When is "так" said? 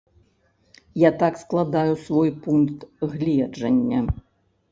1.23-1.33